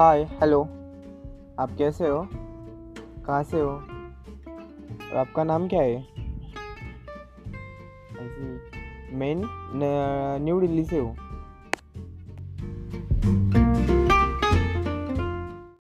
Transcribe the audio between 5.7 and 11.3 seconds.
है? मैं न्यू दिल्ली से हूँ।